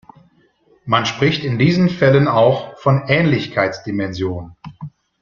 [0.87, 4.55] Man spricht in diesen Fällen auch von "Ähnlichkeits-Dimension".